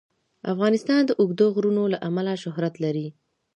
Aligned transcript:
افغانستان 0.53 1.01
د 1.05 1.11
اوږده 1.19 1.47
غرونه 1.55 1.81
له 1.93 1.97
امله 2.07 2.33
شهرت 2.43 2.73
لري. 2.83 3.07